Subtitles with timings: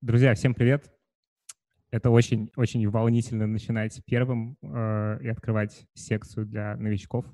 [0.00, 0.92] Друзья, всем привет!
[1.90, 7.26] Это очень-очень волнительно начинать первым э, и открывать секцию для новичков.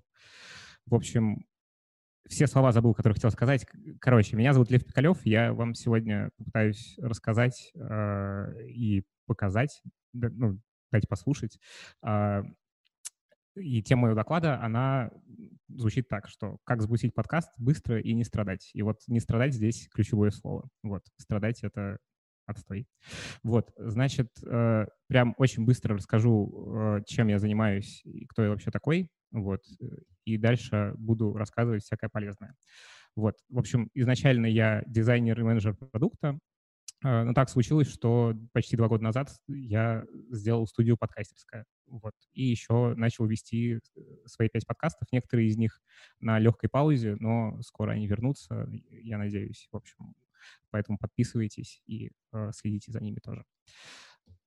[0.87, 1.45] В общем,
[2.27, 3.67] все слова забыл, которые хотел сказать.
[4.01, 5.19] Короче, меня зовут Лев Пикалев.
[5.27, 9.83] Я вам сегодня попытаюсь рассказать э, и показать,
[10.15, 10.59] ну,
[10.91, 11.59] дать послушать.
[12.03, 12.45] Э,
[13.57, 15.11] и тема моего доклада, она
[15.69, 18.71] звучит так, что как запустить подкаст быстро и не страдать.
[18.73, 20.67] И вот не страдать здесь ключевое слово.
[20.83, 21.99] Вот, страдать— это
[22.47, 22.87] отстой.
[23.43, 28.71] Вот, значит, э, прям очень быстро расскажу, э, чем я занимаюсь и кто я вообще
[28.71, 29.09] такой.
[29.31, 29.63] Вот,
[30.25, 32.55] и дальше буду рассказывать всякое полезное.
[33.17, 36.39] Вот, в общем, изначально я дизайнер и менеджер продукта,
[37.05, 41.65] э, но так случилось, что почти два года назад я сделал студию подкастерская.
[41.87, 42.15] Вот.
[42.33, 43.81] И еще начал вести
[44.27, 45.07] свои пять подкастов.
[45.13, 45.81] Некоторые из них
[46.21, 49.69] на легкой паузе, но скоро они вернутся, я надеюсь.
[49.71, 50.15] В общем,
[50.71, 53.45] Поэтому подписывайтесь и э, следите за ними тоже.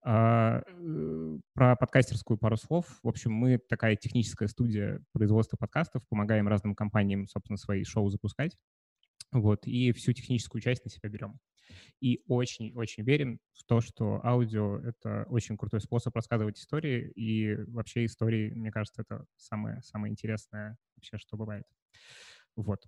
[0.03, 2.99] А, э, про подкастерскую пару слов.
[3.03, 8.55] В общем, мы такая техническая студия производства подкастов, помогаем разным компаниям, собственно, свои шоу запускать.
[9.31, 11.39] Вот, и всю техническую часть на себя берем.
[11.99, 18.05] И очень-очень верим в то, что аудио— это очень крутой способ рассказывать истории, и вообще
[18.05, 21.65] истории, мне кажется, это самое, самое интересное вообще, что бывает.
[22.55, 22.85] Вот.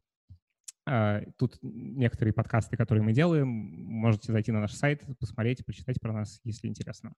[0.92, 6.12] А, тут некоторые подкасты, которые мы делаем, можете зайти на наш сайт, посмотреть, почитать про
[6.12, 7.14] нас, если интересно.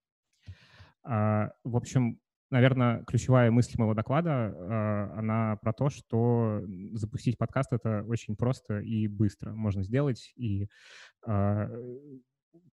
[1.03, 2.19] А, в общем,
[2.49, 8.79] наверное, ключевая мысль моего доклада, а, она про то, что запустить подкаст— это очень просто
[8.79, 10.67] и быстро можно сделать, и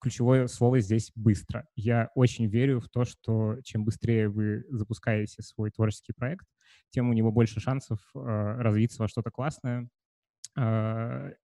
[0.00, 1.68] ключевое слово здесь «быстро».
[1.76, 6.46] Я очень верю в то, что чем быстрее вы запускаете свой творческий проект,
[6.90, 9.88] тем у него больше шансов развиться во что-то классное,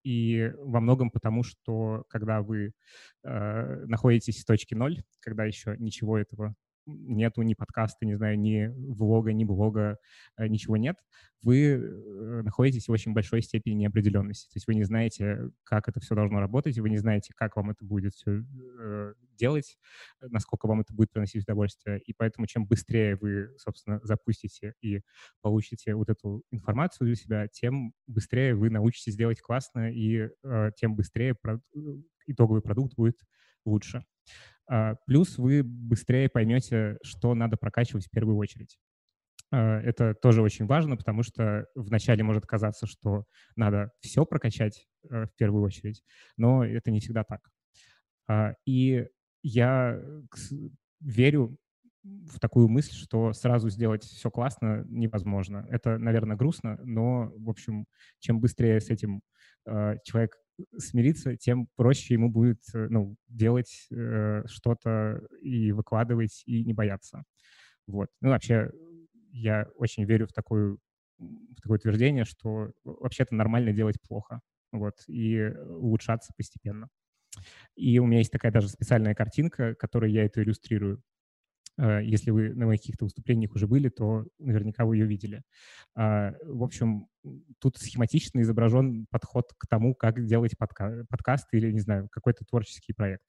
[0.03, 2.73] и во многом потому, что когда вы
[3.23, 6.55] а, находитесь в точке ноль, когда еще ничего этого
[6.85, 9.97] нету ни подкаста, не знаю, ни влога, ни блога,
[10.37, 10.97] э, ничего нет,
[11.41, 14.47] вы э, находитесь в очень большой степени неопределенности.
[14.47, 17.71] То есть вы не знаете, как это все должно работать, вы не знаете, как вам
[17.71, 19.77] это будет все э, делать,
[20.21, 21.99] насколько вам это будет приносить удовольствие.
[21.99, 25.01] И поэтому чем быстрее вы, собственно, запустите и
[25.41, 30.29] получите вот эту информацию для себя, тем быстрее вы научитесь делать классно, и
[30.77, 31.35] тем быстрее
[32.27, 33.19] итоговый продукт будет
[33.65, 34.05] лучше.
[34.67, 38.77] А, плюс вы быстрее поймете, что надо прокачивать в первую очередь.
[39.51, 43.25] А, это тоже очень важно, потому что вначале может казаться, что
[43.55, 46.03] надо все прокачать э, в первую очередь,
[46.37, 47.41] но это не всегда так.
[48.27, 49.07] А, и
[49.43, 49.99] я
[51.01, 51.57] верю
[52.03, 55.65] в такую мысль, что сразу сделать все классно невозможно.
[55.69, 57.85] Это, наверное, грустно, но, в общем,
[58.19, 59.21] чем быстрее с этим
[59.65, 60.35] человек
[60.77, 67.23] смириться, тем проще ему будет э, ну, делать э, что-то и выкладывать, и не бояться.
[67.87, 68.09] Вот.
[68.21, 68.71] Ну, вообще,
[69.31, 70.79] я очень верю в, такую,
[71.17, 74.41] в такое утверждение, что вообще-то нормально делать плохо,
[74.71, 76.89] вот, и улучшаться постепенно.
[77.75, 81.01] И у меня есть такая даже специальная картинка, которой я это иллюстрирую.
[81.77, 85.43] Э, если вы на моих каких-то выступлениях уже были, то наверняка вы ее видели.
[85.95, 87.07] А, в общем,
[87.59, 92.93] тут схематично изображен подход к тому, как делать подка подкаст или, не знаю, какой-то творческий
[92.93, 93.25] проект.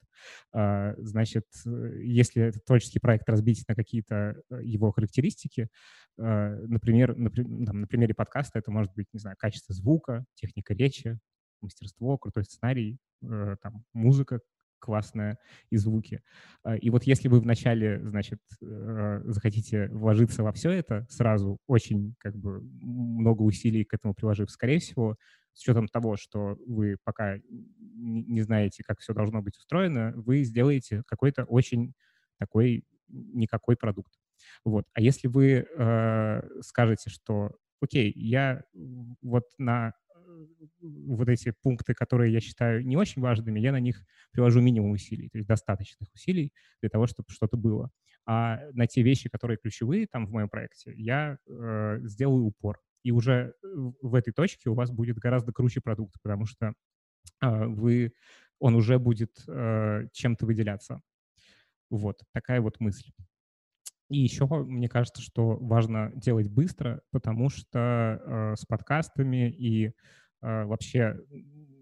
[0.53, 5.69] А, значит, если этот творческий проект разбить на какие-то э, его характеристики,
[6.17, 11.19] например, на, там, на примере подкаста это может быть, не знаю, качество звука, техника речи,
[11.61, 14.39] мастерство, крутой сценарий, э, там, музыка,
[14.85, 15.39] классная
[15.71, 16.21] и звуки.
[16.63, 22.15] А, и вот если вы вначале, значит, э, захотите вложиться во все это сразу, очень
[22.19, 25.17] как бы много усилий к этому приложив, скорее всего,
[25.53, 31.01] с учетом того, что вы пока не знаете, как все должно быть устроено, вы сделаете
[31.07, 31.93] какой-то очень
[32.37, 34.13] такой никакой продукт.
[34.63, 34.85] Вот.
[34.93, 38.63] А если вы э, скажете, что окей, я
[39.21, 39.93] вот на
[40.81, 45.29] вот эти пункты, которые я считаю не очень важными, я на них приложу минимум усилий,
[45.29, 47.91] то есть достаточных усилий для того, чтобы что-то было.
[48.25, 52.79] А на те вещи, которые ключевые там в моем проекте, я э, сделаю упор.
[53.03, 56.73] И уже в этой точке у вас будет гораздо круче продукт, потому что
[57.41, 58.13] э, вы,
[58.59, 61.01] он уже будет э, чем-то выделяться.
[61.91, 63.11] Вот, такая вот мысль.
[64.09, 69.93] И еще мне кажется, что важно делать быстро, потому что э, с подкастами и
[70.65, 71.17] вообще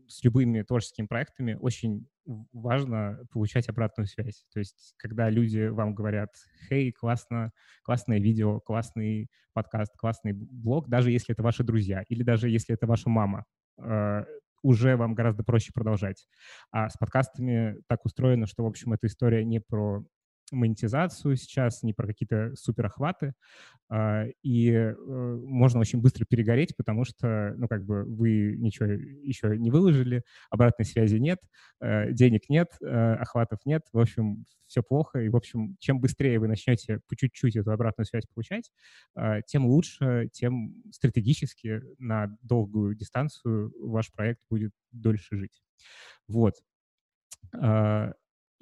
[0.07, 4.45] с любыми творческими проектами очень важно получать обратную связь.
[4.53, 6.29] То есть, когда люди вам говорят,
[6.67, 7.51] «Хей, классно,
[7.83, 12.87] классное видео, классный подкаст, классный блог», даже если это ваши друзья или даже если это
[12.87, 13.45] ваша мама,
[13.77, 14.23] а,
[14.61, 16.27] уже вам гораздо проще продолжать.
[16.71, 20.05] А с подкастами так устроено, что, в общем, эта история не про
[20.53, 23.33] монетизацию сейчас, не про какие-то суперохваты,
[23.89, 29.57] а, и э, можно очень быстро перегореть, потому что, ну, как бы вы ничего еще
[29.57, 31.39] не выложили, обратной связи нет,
[31.81, 36.39] э, денег нет, э, охватов нет, в общем, все плохо, и, в общем, чем быстрее
[36.39, 38.71] вы начнете по чуть-чуть эту обратную связь получать,
[39.45, 45.61] тем лучше, тем стратегически на долгую дистанцию ваш проект будет дольше жить.
[46.27, 46.55] Вот.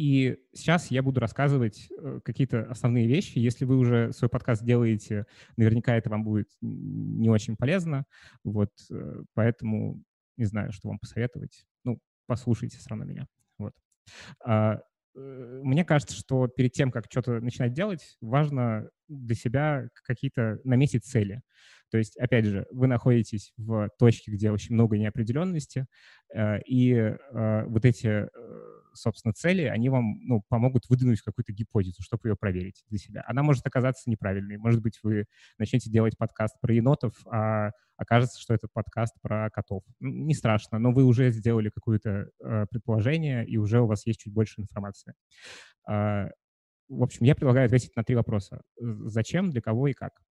[0.01, 3.37] И сейчас я буду рассказывать э, какие-то основные вещи.
[3.37, 5.27] Если вы уже свой подкаст делаете,
[5.57, 8.05] наверняка это вам будет не очень полезно.
[8.43, 10.01] Вот, э, поэтому
[10.37, 11.67] не знаю, что вам посоветовать.
[11.83, 13.27] Ну, послушайте все равно меня.
[13.59, 13.75] Вот.
[14.43, 14.79] А,
[15.15, 21.05] э, мне кажется, что перед тем, как что-то начинать делать, важно для себя какие-то наметить
[21.05, 21.43] цели.
[21.91, 25.85] То есть, опять же, вы находитесь в точке, где очень много неопределенности,
[26.65, 28.29] и вот эти
[28.93, 33.23] собственно, цели, они вам ну, помогут выдвинуть какую-то гипотезу, чтобы ее проверить для себя.
[33.27, 34.57] Она может оказаться неправильной.
[34.57, 35.25] Может быть, вы
[35.57, 39.83] начнете делать подкаст про енотов, а окажется, что это подкаст про котов.
[39.99, 44.33] Не страшно, но вы уже сделали какое-то э, предположение, и уже у вас есть чуть
[44.33, 45.13] больше информации.
[45.89, 46.29] Э,
[46.89, 48.61] в общем, я предлагаю ответить на три вопроса.
[48.77, 50.21] Зачем, для кого и как.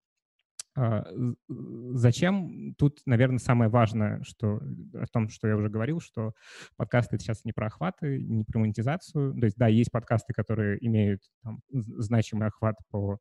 [0.76, 1.04] А,
[1.48, 2.74] зачем?
[2.78, 4.60] Тут, наверное, самое важное, что
[4.94, 6.32] о том, что я уже говорил, что
[6.76, 9.34] подкасты сейчас не про охваты, не про монетизацию.
[9.34, 13.18] То есть, да, есть подкасты, которые имеют там, значимый охват по,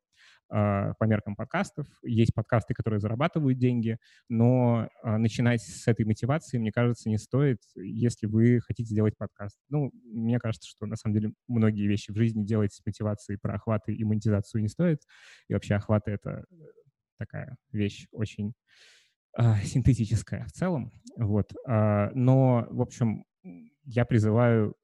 [0.48, 3.98] а, по меркам подкастов, есть подкасты, которые зарабатывают деньги,
[4.28, 9.58] но а, начинать с этой мотивации, мне кажется, не стоит, если вы хотите сделать подкаст.
[9.68, 13.54] Ну, мне кажется, что на самом деле многие вещи в жизни делать с мотивацией про
[13.54, 15.00] охваты и монетизацию не стоит,
[15.48, 16.44] и вообще охваты— это
[17.20, 18.54] такая вещь очень
[19.38, 20.90] э, синтетическая в целом.
[21.16, 21.52] Вот.
[21.68, 23.24] Э, но, в общем,
[23.84, 24.74] я призываю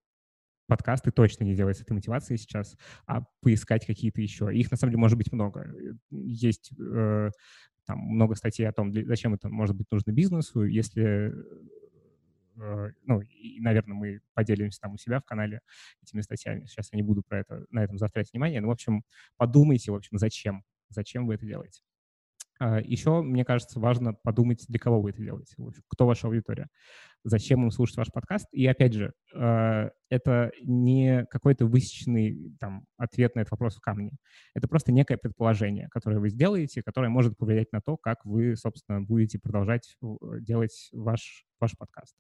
[0.67, 4.55] подкасты точно не делать с этой мотивацией сейчас, а поискать какие-то еще.
[4.55, 5.73] Их, на самом деле, может быть много.
[6.11, 7.31] Есть э,
[7.87, 10.65] там много статей о том, зачем это может быть нужно бизнесу.
[10.65, 11.33] Если
[12.57, 15.61] э, ну, и, наверное, мы поделимся там у себя в канале
[16.03, 16.67] этими статьями.
[16.67, 18.61] Сейчас я не буду про это, на этом заострять внимание.
[18.61, 19.05] Но, в общем,
[19.37, 20.65] подумайте, в общем, зачем.
[20.89, 21.83] Зачем вы это делаете.
[22.59, 25.55] А, Еще, мне кажется, важно подумать, для кого вы это делаете,
[25.89, 26.69] кто ваша аудитория,
[27.25, 28.47] зачем им слушать ваш подкаст.
[28.53, 34.13] И опять же, а, это не какой-то высеченный там, ответ на этот вопрос в камне.
[34.55, 39.03] Это просто некое предположение, которое вы сделаете, которое может повлиять на то, как вы, собственно,
[39.03, 39.97] будете продолжать
[40.41, 42.17] делать ваш, ваш подкаст.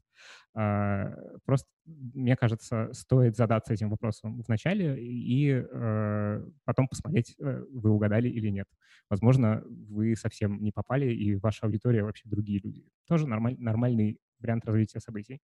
[0.54, 7.64] А, просто, мне кажется, стоит задаться этим вопросом в начале и э, потом посмотреть, э,
[7.70, 8.68] вы угадали или нет.
[9.10, 12.84] Возможно, вы совсем не попали, и ваша аудитория вообще другие люди.
[13.06, 15.40] Тоже нормаль, нормальный вариант развития событий.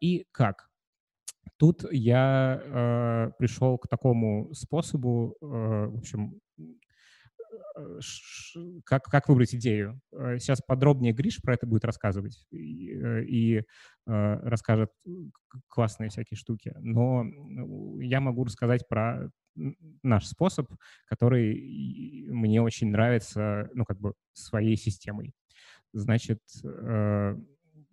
[0.00, 0.68] И как?
[1.56, 6.62] Тут я э, пришел к такому способу, э, в общем, Э,
[8.84, 10.00] как, как выбрать идею.
[10.12, 13.62] Э, сейчас подробнее Гриш про это будет рассказывать и, э, и
[14.06, 14.90] расскажет
[15.68, 16.72] классные всякие штуки.
[16.78, 19.30] Но ну, я могу рассказать про
[20.02, 20.66] наш способ,
[21.04, 25.34] который мне очень нравится, ну, как бы своей системой.
[25.92, 26.40] Значит,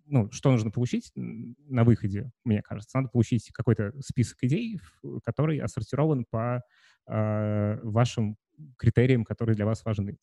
[0.06, 2.96] ну, что нужно получить на выходе, мне кажется?
[2.96, 4.80] Надо получить какой-то список идей,
[5.24, 6.62] который отсортирован по
[7.08, 8.36] э, вашим
[8.76, 10.16] критериям, которые для вас важны.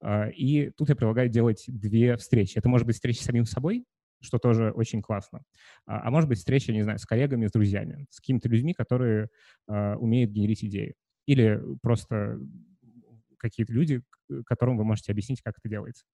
[0.00, 2.58] А, и тут я предлагаю делать две встречи.
[2.58, 3.84] Это может быть встреча с самим собой,
[4.20, 5.42] что тоже очень классно.
[5.86, 9.28] А, а может быть встреча, не знаю, с коллегами, с друзьями, с какими-то людьми, которые
[9.68, 10.94] а, умеют генерить идеи.
[11.26, 12.38] Или просто
[13.48, 14.02] какие-то люди,
[14.46, 16.04] которым вы можете объяснить, как это делается.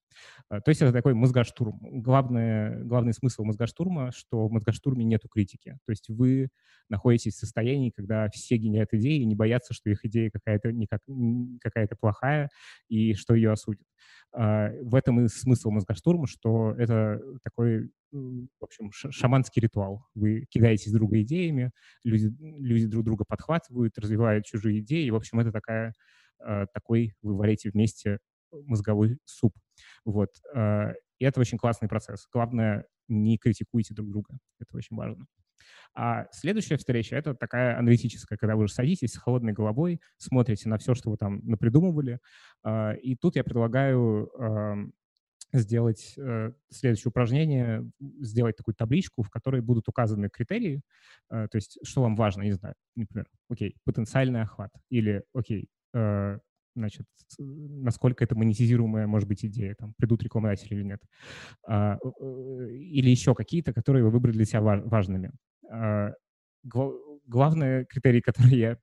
[0.48, 1.78] А, то есть это такой мозгоштурм.
[1.80, 5.78] Главное, главный смысл мозгоштурма, что в мозгоштурме нету критики.
[5.86, 6.48] То есть вы
[6.88, 11.00] находитесь в состоянии, когда все генерят идеи и не боятся, что их идея какая-то никак,
[11.60, 12.48] какая-то плохая
[12.88, 13.86] и что ее осудят.
[14.34, 20.06] А, в этом и смысл мозгоштурма, что это такой, в общем, шаманский ритуал.
[20.14, 21.70] Вы кидаетесь друг друга идеями,
[22.04, 25.10] люди, люди друг друга подхватывают, развивают чужие идеи.
[25.10, 25.92] В общем, это такая
[26.38, 28.18] такой вы варите вместе
[28.66, 29.54] мозговой суп.
[30.04, 30.30] Вот.
[30.54, 32.26] Э, и это очень классный процесс.
[32.32, 34.38] Главное, не критикуйте друг друга.
[34.60, 35.26] Это очень важно.
[35.94, 40.78] А следующая встреча— это такая аналитическая, когда вы уже садитесь с холодной головой, смотрите на
[40.78, 42.18] все, что вы там напридумывали.
[42.64, 44.92] Э, и тут я предлагаю эм,
[45.52, 46.16] сделать
[46.70, 47.86] следующее упражнение,
[48.20, 50.80] сделать такую табличку, в которой будут указаны критерии,
[51.28, 55.81] то есть что вам важно, не знаю, например, окей, потенциальный охват, или окей, Э,
[56.74, 57.06] значит,
[57.38, 61.02] насколько это монетизируемая может быть идея, там, придут рекламодатели или нет.
[61.68, 65.32] А, или еще какие-то, которые вы выбрали для себя важными.
[65.70, 66.12] А,
[66.64, 68.78] главный критерий, который я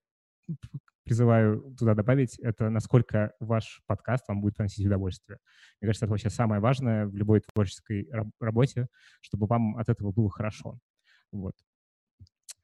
[1.04, 5.39] призываю туда добавить, это насколько ваш подкаст вам будет приносить удовольствие.
[5.82, 8.08] Мне кажется, это вообще самое важное в любой творческой
[8.39, 8.88] работе,
[9.22, 10.78] чтобы вам от этого было хорошо.
[11.32, 11.54] Вот.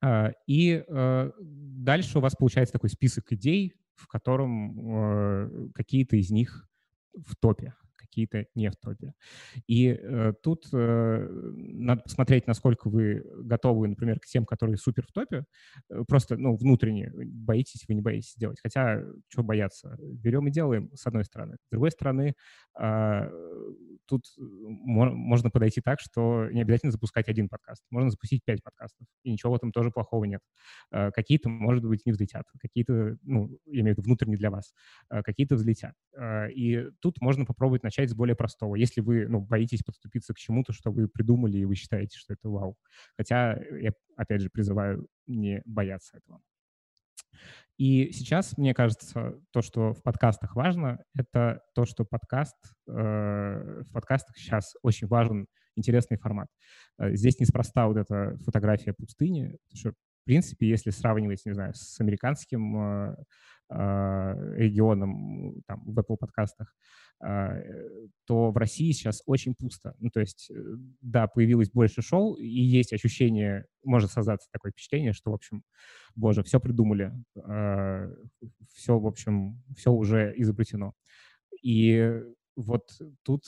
[0.02, 6.32] А, и э, дальше у вас получается такой список идей, в котором э, какие-то из
[6.32, 6.68] них
[7.14, 7.74] в топе
[8.16, 9.14] какие-то не в топе.
[9.68, 15.12] И э, тут э, надо посмотреть, насколько вы готовы, например, к тем, которые супер в
[15.12, 15.46] топе.
[15.90, 18.60] Э, просто, ну, внутренне, боитесь вы, не боитесь делать.
[18.62, 19.98] Хотя, что бояться?
[20.00, 21.58] Берем и делаем, с одной стороны.
[21.68, 22.36] С другой стороны,
[22.80, 23.30] э,
[24.08, 27.84] тут можно подойти так, что не обязательно запускать один подкаст.
[27.90, 30.42] Можно запустить пять подкастов, и ничего в этом тоже плохого нет.
[30.92, 34.74] Э, какие-то, может быть, не взлетят, какие-то, ну, я имею в виду внутренние для вас,
[35.10, 35.94] э, какие-то взлетят.
[36.18, 38.76] Э, и тут можно попробовать начать с более простого.
[38.76, 42.50] Если вы, ну, боитесь подступиться к чему-то, что вы придумали, и вы считаете, что это
[42.50, 42.78] вау.
[43.18, 46.42] Хотя я, опять же, призываю не бояться этого.
[47.78, 52.56] И сейчас, мне кажется, то, что в подкастах важно, это то, что подкаст,
[52.88, 56.48] э, в подкастах сейчас очень важен интересный формат.
[56.98, 61.74] Э, здесь неспроста вот эта фотография пустыни, потому что, в принципе, если сравнивать, не знаю,
[61.76, 63.16] с американским э,
[63.70, 66.74] э регионом там, в Apple подкастах,
[67.22, 67.56] а,
[68.26, 69.96] то в России сейчас очень пусто.
[70.00, 70.54] Ну, то есть, э,
[71.02, 75.64] да, появилось больше шоу, и есть ощущение, может создаться такое впечатление, что, в общем,
[76.16, 78.10] боже, все придумали, а,
[78.74, 80.94] все, в общем, все уже изобретено.
[81.62, 82.22] И
[82.56, 82.90] вот
[83.24, 83.44] тут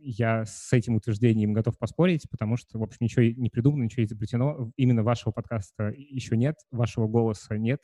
[0.00, 4.06] я с этим утверждением готов поспорить, потому что, в общем, ничего не придумано, ничего не
[4.06, 4.72] изобретено.
[4.76, 7.80] Именно вашего подкаста еще нет, вашего голоса нет.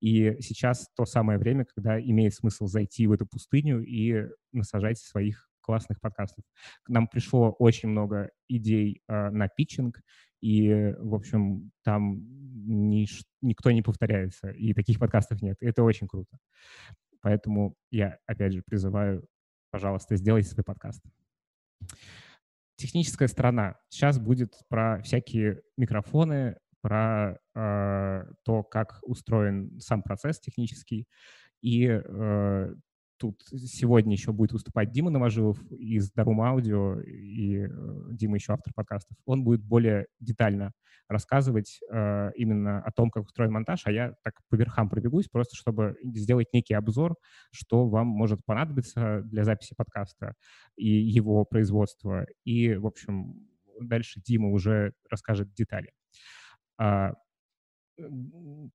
[0.00, 5.48] И сейчас то самое время, когда имеет смысл зайти в эту пустыню и насажать своих
[5.60, 6.44] классных подкастов.
[6.84, 10.00] К нам пришло очень много идей э, на питчинг,
[10.40, 12.18] и, в общем, там
[12.66, 15.56] нич- никто не повторяется, и таких подкастов нет.
[15.60, 16.38] Это очень круто.
[17.20, 19.26] Поэтому я, опять же, призываю
[19.70, 21.02] пожалуйста, сделайте свой подкаст.
[22.76, 23.76] Техническая сторона.
[23.88, 31.06] Сейчас будет про всякие микрофоны, про э, то, как устроен сам процесс технический.
[31.60, 32.74] И э,
[33.20, 37.68] Тут сегодня еще будет выступать Дима Новожилов из Дарум Аудио, и э,
[38.12, 39.14] Дима еще автор подкастов.
[39.26, 40.72] Он будет более детально
[41.06, 45.54] рассказывать э, именно о том, как устроен монтаж, а я так по верхам пробегусь, просто
[45.54, 47.14] чтобы сделать некий обзор,
[47.52, 50.32] что вам может понадобиться для записи подкаста
[50.76, 52.24] и его производства.
[52.44, 53.34] И, в общем,
[53.82, 55.90] дальше Дима уже расскажет детали.
[56.78, 57.12] А,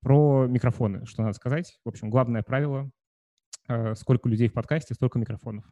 [0.01, 1.79] про микрофоны, что надо сказать.
[1.83, 2.91] В общем, главное правило
[3.95, 5.65] сколько людей в подкасте, столько микрофонов.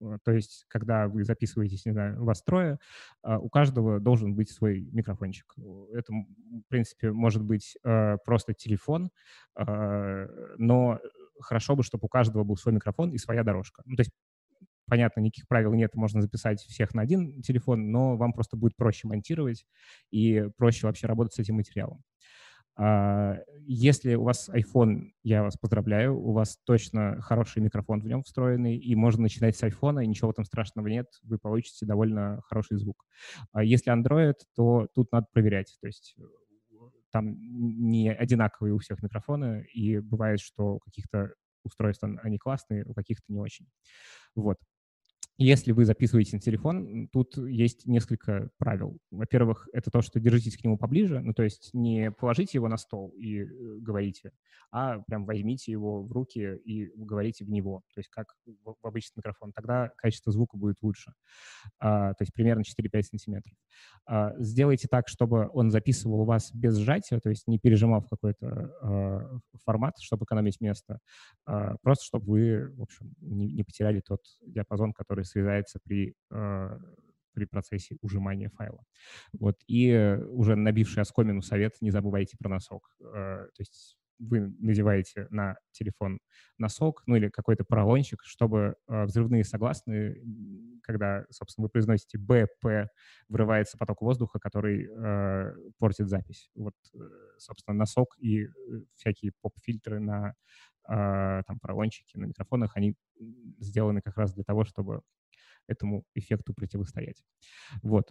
[0.00, 2.78] Э, то есть, когда вы записываетесь, не знаю, вас трое,
[3.22, 5.54] а, у каждого должен быть свой микрофончик.
[5.92, 9.10] Это, в принципе, может быть э, просто телефон,
[9.56, 11.00] но
[11.40, 13.82] хорошо бы, чтобы у каждого был свой микрофон и своя дорожка.
[13.86, 14.12] Ну, то есть,
[14.86, 19.06] понятно, никаких правил нет, можно записать всех на один телефон, но вам просто будет проще
[19.08, 19.66] монтировать
[20.10, 22.02] и проще вообще работать с этим материалом.
[22.78, 28.22] А, если у вас iPhone, я вас поздравляю, у вас точно хороший микрофон в нем
[28.22, 32.76] встроенный, и можно начинать с iPhone, и ничего этом страшного нет, вы получите довольно хороший
[32.78, 33.04] звук.
[33.52, 36.16] А если Android, то тут надо проверять, то есть
[37.10, 41.32] там не одинаковые у всех микрофоны, и бывает, что у каких-то
[41.64, 43.66] устройств они классные, у каких-то не очень.
[44.36, 44.58] Вот.
[45.40, 48.98] Если вы записываете на телефон, тут есть несколько правил.
[49.12, 52.76] Во-первых, это то, что держитесь к нему поближе, ну то есть не положите его на
[52.76, 53.46] стол и э,
[53.78, 54.32] говорите,
[54.72, 59.18] а прям возьмите его в руки и говорите в него, то есть как в обычный
[59.18, 59.52] микрофон.
[59.52, 61.12] Тогда качество звука будет лучше,
[61.78, 63.54] а, то есть примерно 4-5 сантиметров.
[64.06, 69.38] А, сделайте так, чтобы он записывал вас без сжатия, то есть не пережимав какой-то а,
[69.64, 70.98] формат, чтобы экономить место,
[71.46, 76.78] а, просто чтобы вы, в общем, не, не потеряли тот диапазон, который срезается при, э,
[77.34, 78.84] при процессе ужимания файла.
[79.32, 79.56] Вот.
[79.66, 82.90] И уже набивший оскомину совет, не забывайте про носок.
[83.00, 86.18] Э, то есть вы надеваете на телефон
[86.58, 90.20] носок, ну или какой-то поролончик, чтобы э, взрывные согласные,
[90.82, 92.88] когда, собственно, вы произносите Б, П,
[93.28, 96.50] врывается поток воздуха, который э, портит запись.
[96.54, 96.98] Вот, э,
[97.38, 98.48] собственно, носок и э,
[98.96, 102.94] всякие поп-фильтры на э, там поролончики, на микрофонах, они
[103.58, 105.02] сделаны как раз для того, чтобы
[105.66, 107.22] этому эффекту противостоять.
[107.82, 108.10] Вот.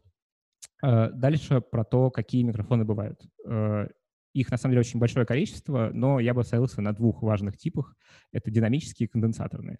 [0.83, 3.19] Э, дальше про то, какие микрофоны бывают.
[3.45, 3.87] Э,
[4.33, 7.95] их на самом деле очень большое количество, но я бы остановился на двух важных типах.
[8.31, 9.79] Это динамические и конденсаторные.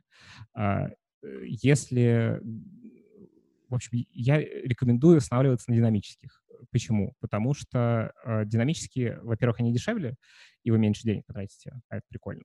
[0.55, 0.89] А,
[1.21, 2.41] если...
[3.69, 6.41] В общем, я рекомендую останавливаться на динамических.
[6.71, 7.13] Почему?
[7.19, 10.15] Потому что э, динамические, во-первых, они дешевле,
[10.63, 12.43] и вы меньше денег потратите, а это прикольно.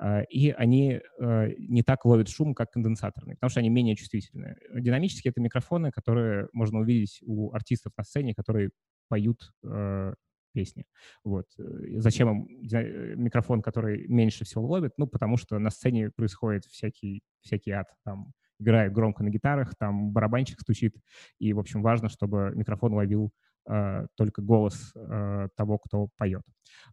[0.00, 4.56] Э, и они э, не так ловят шум, как конденсаторные, потому что они менее чувствительные.
[4.74, 8.70] Динамические— это микрофоны, которые можно увидеть у артистов на сцене, которые
[9.08, 10.14] поют э,
[10.52, 10.84] песни.
[11.24, 11.46] Вот.
[11.56, 14.92] Зачем им микрофон, который меньше всего ловит?
[14.98, 17.88] Ну, потому что на сцене происходит всякий, всякий ад.
[18.04, 20.96] Там играет громко на гитарах, там барабанчик стучит,
[21.38, 23.32] и, в общем, важно, чтобы микрофон ловил
[23.68, 26.42] э, только голос э, того, кто поет.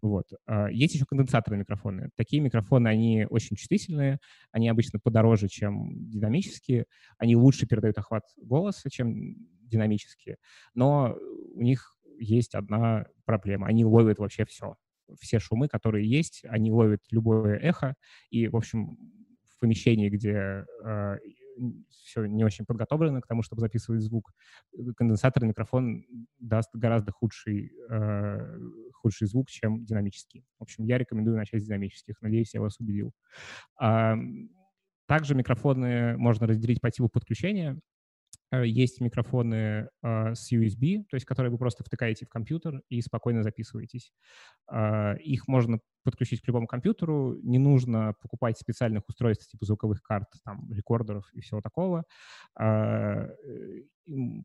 [0.01, 0.25] Вот.
[0.47, 2.09] Э, есть еще конденсаторные микрофоны.
[2.15, 4.19] Такие микрофоны, они очень чувствительные,
[4.51, 6.85] они обычно подороже, чем динамические,
[7.17, 10.37] они лучше передают охват голоса, чем динамические,
[10.73, 11.15] но
[11.53, 13.67] у них есть одна проблема.
[13.67, 14.75] Они ловят вообще все.
[15.19, 17.95] Все шумы, которые есть, они ловят любое эхо,
[18.29, 18.97] и, в общем,
[19.47, 20.65] в помещении, где
[21.89, 24.31] все не очень подготовлено к тому, чтобы записывать звук,
[24.73, 26.05] э, конденсаторный микрофон
[26.39, 28.59] даст гораздо худший, э,
[28.93, 30.45] худший звук, чем динамический.
[30.59, 32.21] В общем, я рекомендую начать с динамических.
[32.21, 33.13] Надеюсь, я вас убедил.
[35.09, 37.79] Также микрофоны можно разделить по типу подключения.
[38.51, 43.01] Э, есть микрофоны э, с USB, то есть которые вы просто втыкаете в компьютер и
[43.01, 44.11] спокойно записываетесь.
[44.71, 50.27] Э, их можно подключить к любому компьютеру, не нужно покупать специальных устройств типа звуковых карт,
[50.43, 52.05] там, рекордеров и всего такого.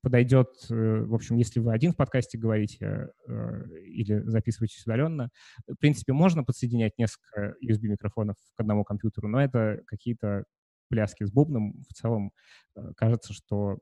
[0.03, 5.31] Подойдет, в общем, если вы один в подкасте говорите или записываетесь удаленно,
[5.67, 10.45] в принципе, можно подсоединять несколько USB-микрофонов к одному компьютеру, но это какие-то
[10.88, 12.33] пляски с бубном, в целом
[12.76, 13.79] э, кажется, что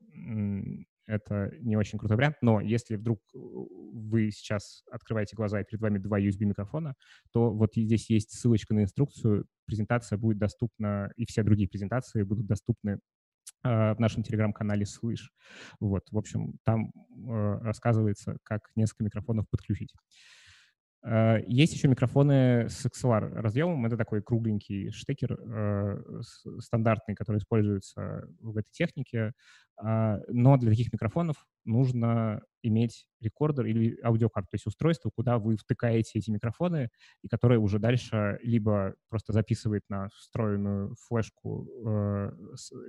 [1.07, 5.81] это не очень крутой вариант, но если вдруг э, вы сейчас открываете глаза и перед
[5.81, 6.95] вами два USB-микрофона,
[7.33, 12.47] то вот здесь есть ссылочка на инструкцию, презентация будет доступна, и все другие презентации будут
[12.47, 12.99] доступны
[13.65, 15.33] э, в нашем телеграм-канале «Слышь».
[15.81, 16.93] Вот, в общем, там
[17.27, 19.93] рассказывается, как несколько микрофонов подключить.
[21.05, 23.87] Э, есть еще микрофоны с XLR разъемом.
[23.87, 26.21] Это такой кругленький штекер э,
[26.61, 29.33] стандартный, который используется в этой технике.
[29.77, 35.57] А, но для таких микрофонов нужно иметь рекордер или аудиокарту, то есть устройство, куда вы
[35.57, 36.91] втыкаете эти микрофоны,
[37.23, 42.33] и которое уже дальше либо просто записывает на встроенную флешку э,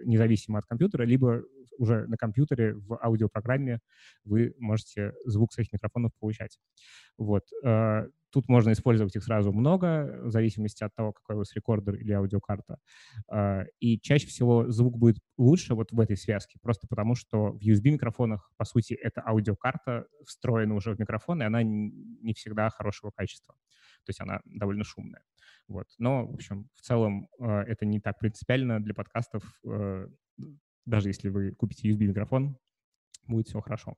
[0.06, 1.44] независимо от компьютера, либо
[1.78, 3.80] уже на компьютере в аудиопрограмме
[4.24, 6.60] вы можете звук своих микрофонов получать.
[7.18, 7.44] Вот.
[7.64, 11.94] Э, Тут можно использовать их сразу много, в зависимости от того, какой у вас рекордер
[11.94, 12.80] или аудиокарта.
[13.30, 17.60] А, и чаще всего звук будет лучше вот в этой связке, просто потому что в
[17.62, 23.54] USB-микрофонах, по сути, эта аудиокарта встроена уже в микрофон, и она не всегда хорошего качества.
[24.04, 25.22] То есть она довольно шумная.
[25.68, 25.88] Вот.
[26.00, 29.44] Но, в общем, в целом а, это не так принципиально для подкастов.
[29.64, 30.08] А,
[30.86, 32.58] даже если вы купите USB-микрофон,
[33.28, 33.96] будет все хорошо.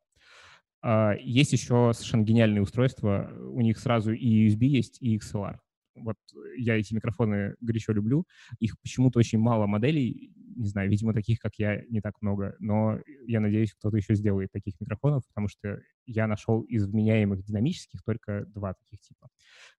[1.19, 3.31] Есть еще совершенно гениальные устройства.
[3.55, 5.57] У них сразу и USB есть, и XLR.
[5.95, 6.17] Вот
[6.57, 8.25] я эти микрофоны горячо люблю.
[8.59, 10.33] Их почему-то очень мало моделей.
[10.57, 12.55] Не знаю, видимо, таких, как я, не так много.
[12.59, 18.03] Но я надеюсь, кто-то еще сделает таких микрофонов, потому что я нашел из вменяемых динамических
[18.03, 19.29] только два таких типа.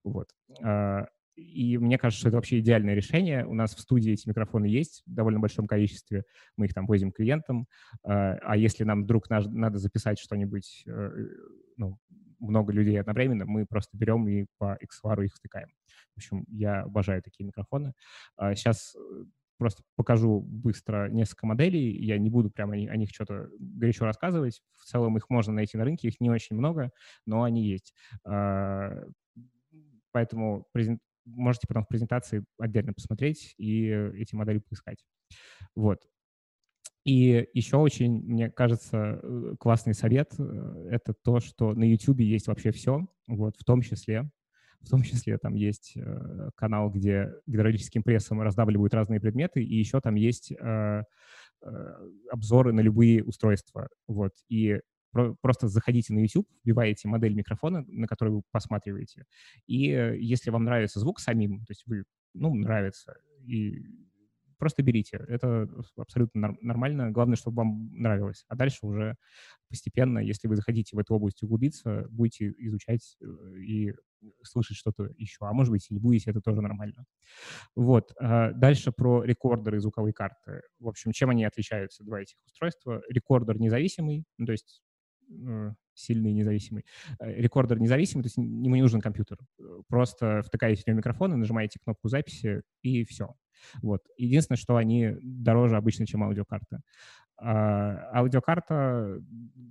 [0.05, 0.29] Вот.
[0.63, 3.45] А, и мне кажется, что это вообще идеальное решение.
[3.47, 6.25] У нас в студии эти микрофоны есть в довольно большом количестве.
[6.57, 7.67] Мы их там возим клиентам.
[8.03, 11.11] А, а если нам вдруг надо записать что-нибудь, э,
[11.77, 11.99] ну,
[12.39, 15.69] много людей одновременно, мы просто берем и по XLR их втыкаем.
[16.15, 17.93] В общем, я обожаю такие микрофоны.
[18.55, 19.25] Сейчас а, э,
[19.59, 21.97] просто покажу быстро несколько моделей.
[22.05, 24.63] Я не буду прямо о них что-то горячо рассказывать.
[24.77, 26.91] В целом их можно найти на рынке, их не очень много,
[27.27, 27.95] но они есть.
[28.25, 29.05] А,
[30.13, 30.67] поэтому
[31.25, 35.05] можете потом в презентации отдельно посмотреть и эти модели поискать.
[35.75, 36.01] Вот.
[37.07, 42.49] И еще очень, мне кажется, э, классный совет э,— это то, что на YouTube есть
[42.49, 44.29] вообще все, вот, в том числе,
[44.81, 50.01] в том числе там есть э, канал, где гидравлическим прессом раздавливают разные предметы, и еще
[50.01, 51.05] там есть э,
[51.63, 54.81] э, обзоры на любые устройства, вот, и
[55.43, 59.27] просто заходите на YouTube, вбиваете модель микрофона, на который вы посматриваете,
[59.69, 62.03] и э, если вам нравится звук самим, то есть вы,
[62.35, 63.15] ну, нравится,
[63.45, 63.85] и
[64.59, 65.25] просто берите.
[65.29, 67.11] Это абсолютно нормально.
[67.11, 68.45] Главное, чтобы вам нравилось.
[68.49, 69.17] А дальше уже
[69.69, 73.93] постепенно, если вы захотите в эту область углубиться, будете изучать э, и
[74.43, 75.39] слышать что-то еще.
[75.41, 77.05] А может быть, и не будете, это тоже нормально.
[77.75, 78.13] Вот.
[78.19, 80.63] А дальше про рекордеры и звуковые карты.
[80.79, 83.03] В общем, чем они отличаются, два этих устройства?
[83.09, 84.83] Рекордер независимый, ну, то есть
[85.31, 86.85] э, сильный независимый.
[87.19, 89.39] Э, рекордер независимый, то есть ему не нужен компьютер.
[89.89, 93.35] Просто втыкаете в него микрофон и нажимаете кнопку записи, и все.
[93.83, 94.03] Вот.
[94.17, 96.81] Единственное, что они дороже обычно, чем аудиокарта.
[97.39, 99.21] А, аудиокарта,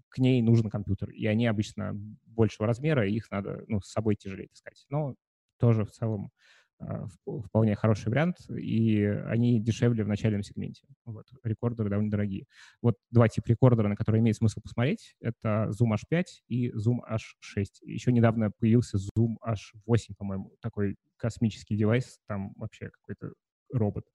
[0.10, 1.94] к ней нужен компьютер, и они обычно
[2.26, 4.86] большего размера, и их надо ну, с собой тяжелее таскать.
[4.90, 5.16] Но
[5.58, 6.32] тоже в целом
[6.80, 10.86] а, вполне хороший вариант, и они дешевле в начальном сегменте.
[11.06, 11.26] Вот.
[11.44, 12.46] Рекордеры довольно дорогие.
[12.82, 17.66] Вот два типа рекордера, на которые имеет смысл посмотреть, это Zoom H5 и Zoom H6.
[17.84, 23.34] Еще недавно появился Zoom H8, по-моему, такой космический девайс, там вообще какой-то
[23.72, 24.06] робот,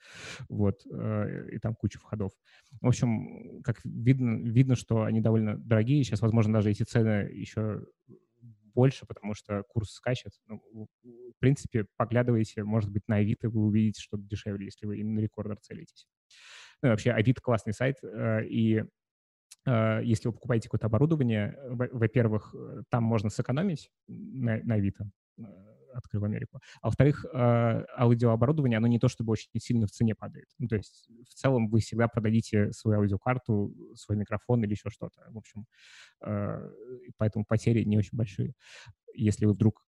[0.49, 2.33] вот, э, и там куча входов.
[2.81, 6.03] В общем, как видно, видно, что они довольно дорогие.
[6.05, 7.87] Сейчас, возможно, даже эти цены еще
[8.75, 10.33] больше, потому что курс скачет.
[10.47, 10.63] Ну,
[11.03, 15.59] в принципе, поглядывайте, может быть, на Авито, вы увидите что-то дешевле, если вы именно рекордер
[15.61, 16.07] целитесь.
[16.83, 18.85] Ну, вообще, Авито классный сайт, э, и
[19.67, 22.55] э, если вы покупаете какое-то оборудование, во-первых,
[22.89, 25.11] там можно сэкономить на, на Авито,
[25.93, 26.61] открыл Америку.
[26.83, 30.47] А во-вторых, э, аудиооборудование, оно не то чтобы очень сильно в цене падает.
[30.59, 35.27] Ну, то есть в целом вы всегда продадите свою аудиокарту, свой микрофон или еще что-то.
[35.31, 35.67] В общем,
[36.25, 36.71] э,
[37.17, 38.55] поэтому потери не очень большие.
[39.15, 39.85] Если вы вдруг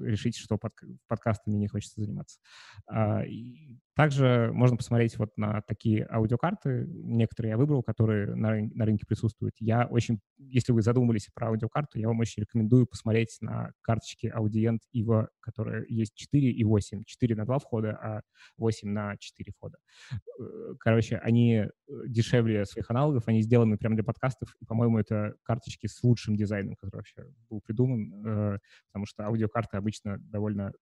[0.00, 0.72] решите, что под,
[1.08, 2.40] подкастами не хочется заниматься.
[2.86, 6.86] А, и также можно посмотреть вот на такие аудиокарты.
[6.86, 9.54] Некоторые я выбрал, которые на, на рынке присутствуют.
[9.58, 14.80] Я очень, если вы задумывались про аудиокарту, я вам очень рекомендую посмотреть на карточки Audient
[14.94, 17.04] EVO, которые есть 4 и 8.
[17.04, 18.20] 4 на 2 входа, а
[18.58, 19.78] 8 на 4 входа.
[20.12, 21.68] Э, короче, они э,
[22.06, 26.74] дешевле своих аналогов, они сделаны прямо для подкастов, и, по-моему, это карточки с лучшим дизайном,
[26.74, 28.58] который вообще был придуман, э,
[28.92, 30.72] потому что аудиокарты обычно довольно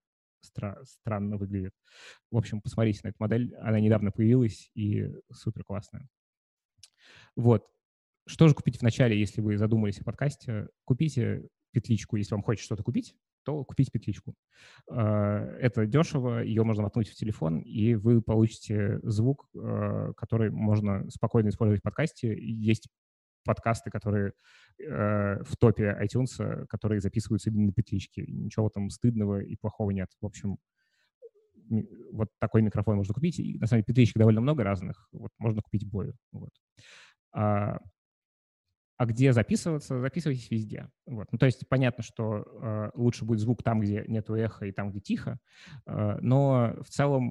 [0.45, 1.73] стра- странно выглядит.
[2.31, 3.55] В общем, посмотрите на эту модель.
[3.55, 6.07] Она недавно появилась и супер классная.
[7.35, 7.65] Вот.
[8.27, 10.67] Что же купить вначале, если вы задумались о подкасте?
[10.83, 14.33] Купите петличку, если вам хочется что-то купить, то купите петличку.
[14.89, 21.07] А, это дешево, ее можно воткнуть в телефон, и вы получите звук, а, который можно
[21.09, 22.35] спокойно использовать в подкасте.
[22.35, 22.87] Есть
[23.45, 24.33] подкасты, которые
[24.79, 28.25] э, в топе iTunes, которые записываются именно на петличке.
[28.27, 30.09] Ничего там стыдного и плохого нет.
[30.19, 30.57] В общем,
[32.11, 33.39] вот такой микрофон можно купить.
[33.39, 35.07] И, на самом деле, петличек довольно много разных.
[35.11, 36.13] Вот можно купить бою.
[36.31, 36.51] Вот.
[37.33, 37.79] А,
[38.97, 39.99] а где записываться?
[39.99, 40.89] Записывайтесь везде.
[41.05, 41.27] Вот.
[41.31, 44.91] Ну, то есть понятно, что э, лучше будет звук там, где нет эха и там,
[44.91, 45.39] где тихо,
[45.85, 47.23] э, но в целом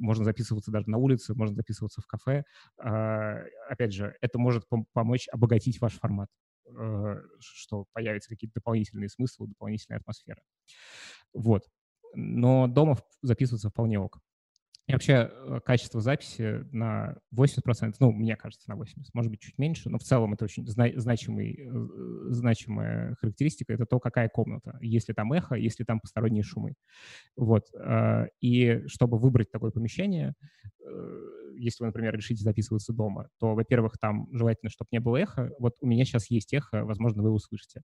[0.00, 2.44] можно записываться даже на улице, можно записываться в кафе.
[2.82, 6.28] Э, опять же, это может пом- помочь обогатить ваш формат,
[6.66, 10.42] э, что появятся какие-то дополнительные смыслы, дополнительная атмосфера.
[11.32, 11.64] Вот.
[12.14, 14.20] Но дома записываться вполне ок.
[14.88, 19.58] И вообще э, качество записи на 80%, ну, мне кажется, на 80%, может быть, чуть
[19.58, 24.78] меньше, но в целом это очень зна- значимый, э, значимая характеристика, это то, какая комната,
[24.80, 26.72] если там эхо, если там посторонние шумы.
[27.36, 27.66] Вот.
[27.74, 30.34] Э, и чтобы выбрать такое помещение,
[31.58, 35.50] если вы, например, решите записываться дома, то, во-первых, там желательно, чтобы не было эхо.
[35.58, 37.82] Вот у меня сейчас есть эхо, возможно, вы услышите.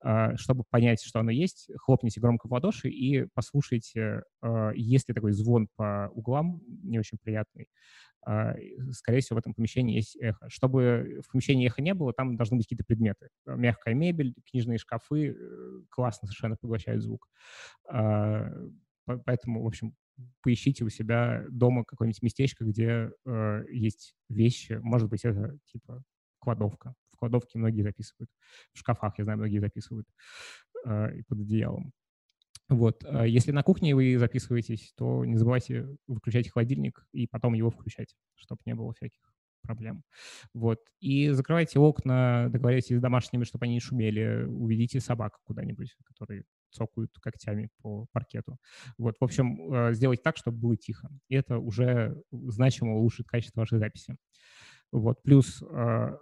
[0.00, 5.14] А, чтобы понять, что оно есть, хлопните громко в ладоши и послушайте, а, есть ли
[5.14, 7.68] такой звон по углам, не очень приятный.
[8.24, 8.54] А,
[8.92, 10.48] скорее всего, в этом помещении есть эхо.
[10.48, 13.28] Чтобы в помещении эхо не было, там должны быть какие-то предметы.
[13.46, 15.34] Мягкая мебель, книжные шкафы э,
[15.90, 17.28] классно совершенно поглощают звук.
[19.24, 19.94] Поэтому, в общем,
[20.42, 24.78] поищите у себя дома какое-нибудь местечко, где э, есть вещи.
[24.82, 26.02] Может быть, это типа
[26.38, 26.94] кладовка.
[27.12, 28.30] В кладовке многие записывают.
[28.72, 30.06] В шкафах, я знаю, многие записывают
[30.86, 31.92] э, под одеялом.
[32.68, 33.04] Вот.
[33.04, 38.16] А если на кухне вы записываетесь, то не забывайте выключать холодильник и потом его включать,
[38.34, 39.20] чтобы не было всяких
[39.62, 40.02] проблем.
[40.54, 40.80] Вот.
[41.00, 46.44] И закрывайте окна, договоритесь с домашними, чтобы они не шумели, уведите собак куда-нибудь, которые
[46.76, 48.58] цокают когтями по паркету.
[48.98, 51.08] Вот, в общем, э, сделайте так, чтобы было тихо.
[51.28, 54.16] И это уже значимо улучшит качество вашей записи.
[54.92, 56.16] Вот, плюс, э,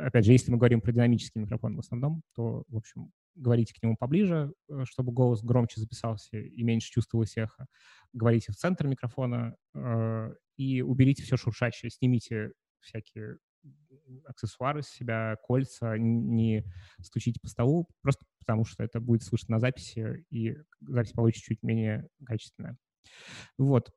[0.00, 3.82] опять же, если мы говорим про динамический микрофон в основном, то, в общем, говорите к
[3.82, 7.66] нему поближе, э, чтобы голос громче записался и меньше чувствовалось эхо.
[8.12, 9.56] Говорите в центр микрофона
[10.56, 13.38] и уберите все шуршащее, снимите всякие
[14.26, 16.64] аксессуары с себя, кольца, не
[17.00, 21.62] стучите по столу, просто потому что это будет слышно на записи, и запись получится чуть
[21.62, 22.76] менее качественная.
[23.58, 23.90] Вот.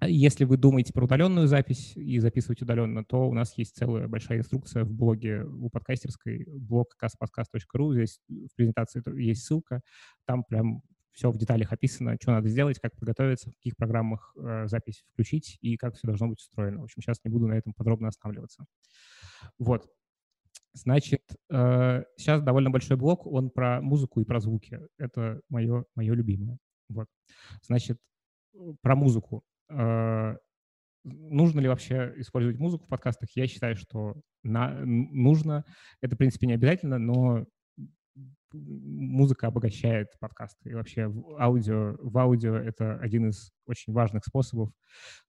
[0.00, 4.38] Если вы думаете про удаленную запись и записывать удаленно, то у нас есть целая большая
[4.38, 9.80] инструкция в блоге у подкастерской, блог kaspodcast.ru, здесь в презентации есть ссылка,
[10.24, 10.82] там прям
[11.18, 15.58] все в деталях описано, что надо сделать, как подготовиться, в каких программах э, запись включить
[15.60, 16.78] и как все должно быть устроено.
[16.78, 18.66] В общем, сейчас не буду на этом подробно останавливаться.
[19.58, 19.90] Вот.
[20.74, 24.78] Значит, сейчас довольно большой блок, он про музыку и про звуки.
[24.96, 26.58] Это мое, мое любимое.
[26.88, 27.08] Вот.
[27.62, 27.98] Значит,
[28.80, 29.42] про музыку.
[29.68, 33.30] Нужно ли вообще использовать музыку в подкастах?
[33.34, 35.64] Я считаю, что на, нужно.
[36.00, 37.44] Это, в принципе, не обязательно, но
[38.52, 40.70] музыка обогащает подкасты.
[40.70, 44.70] И вообще аудио, в аудио это один из очень важных способов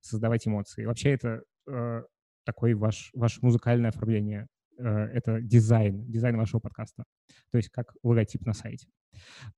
[0.01, 0.83] создавать эмоции.
[0.83, 2.03] И вообще это э,
[2.45, 4.47] такое ваш, ваше музыкальное оформление.
[4.79, 7.03] Э, это дизайн, дизайн вашего подкаста.
[7.51, 8.87] То есть как логотип на сайте.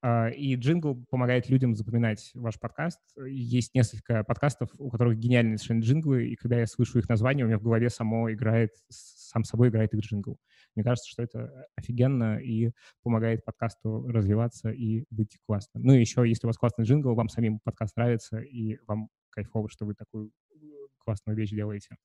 [0.01, 2.99] А, и джингл помогает людям запоминать ваш подкаст.
[3.27, 7.47] Есть несколько подкастов, у которых гениальные совершенно джинглы, и когда я слышу их название, у
[7.47, 10.39] меня в голове само играет, сам собой играет их джингл.
[10.75, 12.71] Мне кажется, что это офигенно и
[13.03, 15.83] помогает подкасту развиваться и быть классным.
[15.83, 19.69] Ну и еще, если у вас классный джингл, вам самим подкаст нравится, и вам кайфово,
[19.69, 20.31] что вы такую
[21.03, 21.97] классную вещь делаете.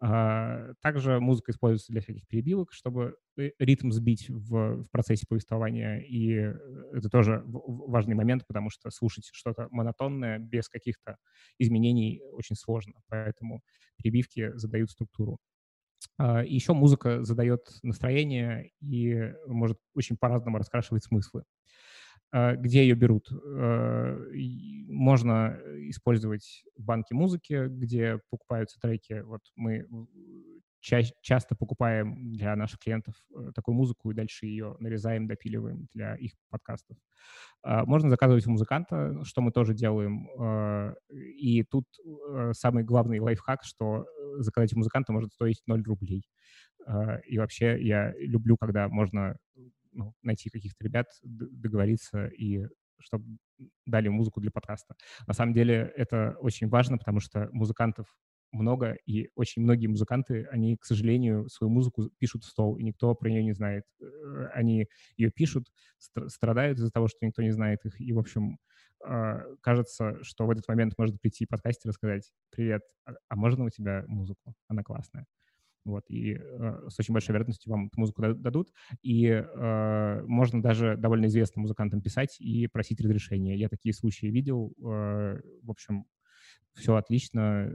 [0.00, 5.98] А, также музыка используется для всяких перебивок, чтобы э, ритм сбить в, в процессе повествования,
[6.00, 6.54] и э,
[6.94, 11.16] это тоже важный момент, потому что слушать что-то монотонное без каких-то
[11.58, 13.62] изменений очень сложно, поэтому
[13.96, 15.38] перебивки задают структуру.
[16.18, 21.44] А, еще музыка задает настроение и может очень по-разному раскрашивать смыслы.
[22.32, 23.28] А, где ее берут?
[23.30, 24.16] А,
[24.88, 29.22] можно использовать банки музыки, где покупаются треки.
[29.24, 29.86] Вот мы
[30.80, 36.14] ча часто покупаем для наших клиентов э, такую музыку и дальше ее нарезаем, допиливаем для
[36.16, 36.96] их подкастов.
[37.62, 40.26] Можно заказывать у музыканта, что мы тоже делаем.
[41.10, 46.26] И тут э, самый главный лайфхак, что э, заказать у музыканта может стоить 0 рублей.
[47.28, 49.36] И вообще я люблю, когда можно
[49.92, 52.66] ну, найти каких-то ребят, договориться и
[52.98, 53.24] чтобы
[53.86, 54.94] дали музыку для подкаста.
[55.26, 58.06] На самом деле это очень важно, потому что музыкантов
[58.52, 63.14] много, и очень многие музыканты, они, к сожалению, свою музыку пишут в стол, и никто
[63.14, 63.84] про нее не знает.
[64.00, 65.68] Э, они ее пишут,
[66.26, 68.58] страдают из-за того, что никто не знает их, и, в общем,
[69.02, 73.64] а, кажется, что в этот момент может прийти подкастер и сказать, привет, а, а можно
[73.64, 74.54] у тебя музыку?
[74.68, 75.26] Она классная.
[75.84, 78.72] Вот, и э, с очень большой вероятностью вам эту музыку дадут.
[79.02, 83.56] И э, можно даже довольно известным музыкантам писать и просить разрешения.
[83.56, 84.74] Я такие случаи видел.
[84.78, 86.04] Э, в общем,
[86.74, 87.74] все отлично.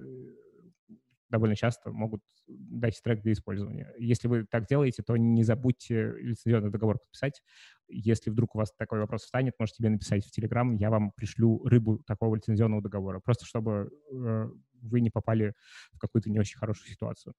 [1.29, 3.91] Довольно часто могут дать трек для использования.
[3.97, 7.41] Если вы так делаете, то не забудьте лицензионный договор подписать.
[7.87, 11.63] Если вдруг у вас такой вопрос встанет, можете мне написать в Телеграм, я вам пришлю
[11.65, 14.49] рыбу такого лицензионного договора, просто чтобы э,
[14.81, 15.53] вы не попали
[15.93, 17.33] в какую-то не очень хорошую ситуацию.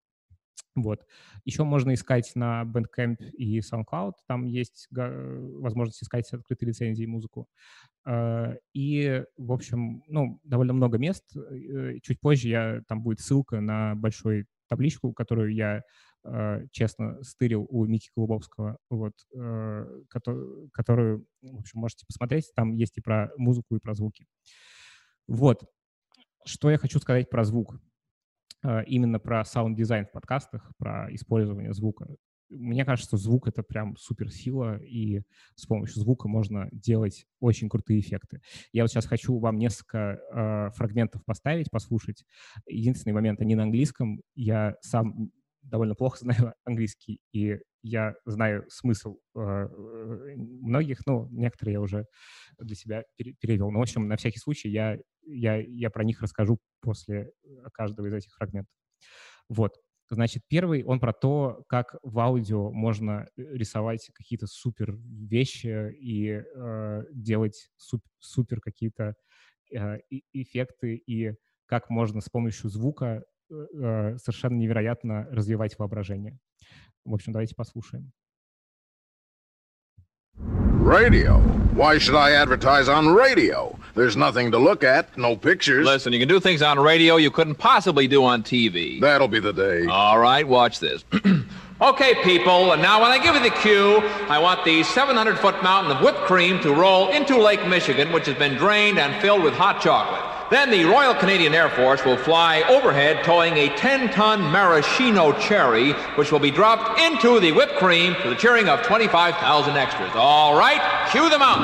[0.77, 1.05] Вот.
[1.45, 7.49] Еще можно искать на Bandcamp и SoundCloud, там есть возможность искать открытые лицензии музыку.
[8.05, 11.25] А, и, в общем, ну, довольно много мест.
[11.35, 15.83] Э, чуть позже я, там будет ссылка на большую табличку, которую я
[16.73, 20.03] честно стырил у Мики Голубовского, вот, э,
[20.73, 22.53] которую, в общем, можете посмотреть.
[22.57, 24.27] Там есть и про музыку, и про звуки.
[25.29, 25.63] Вот.
[26.45, 27.81] Что я хочу сказать про звук.
[28.67, 32.09] А, именно про саунд-дизайн в подкастах, про использование звука.
[32.49, 35.23] Мне кажется, звук— это прям суперсила, и
[35.55, 38.41] с помощью звука можно делать очень крутые эффекты.
[38.73, 42.25] Я вот сейчас хочу вам несколько э, фрагментов поставить, послушать.
[42.69, 44.21] Единственный момент, они на английском.
[44.35, 45.31] Я сам
[45.63, 49.69] довольно плохо знаю английский, и я знаю смысл э,
[50.37, 52.05] многих, ну, некоторые я уже
[52.59, 53.05] для себя
[53.41, 53.71] перевел.
[53.71, 57.31] Но, в общем, на всякий случай я, я, я про них расскажу после
[57.73, 58.75] каждого из этих фрагментов.
[59.49, 59.73] Вот.
[60.09, 67.03] Значит, первый, он про то, как в аудио можно рисовать какие-то супер вещи и э,
[67.13, 69.15] делать суп, супер какие-то
[69.75, 69.99] э,
[70.33, 71.33] эффекты, и
[71.67, 76.39] как можно с помощью звука э, совершенно невероятно развивать воображение.
[77.07, 78.11] В общем, давайте послушаем.
[80.85, 81.41] Radio.
[81.73, 83.79] Why should I advertise on radio?
[83.95, 85.87] There's nothing to look at, no pictures.
[85.87, 89.01] Listen, you can do things on radio you couldn't possibly do on TV.
[89.01, 89.87] That'll be the day.
[89.87, 91.05] All right, watch this.
[91.81, 95.63] okay, people, and now when I give you the cue, I want the 700 foot
[95.63, 99.43] mountain of whipped cream to roll into Lake Michigan, which has been drained and filled
[99.43, 100.36] with hot chocolate.
[100.49, 106.31] Then the Royal Canadian Air Force will fly overhead towing a 10-ton maraschino cherry, which
[106.31, 110.13] will be dropped into the whipped cream for the cheering of 25,000 extras.
[110.15, 110.81] All right,
[111.11, 111.59] cue them up.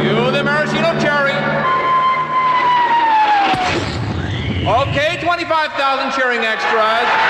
[0.00, 0.70] cue the mountain.
[4.70, 7.29] Okay, 25,000 cheering extras.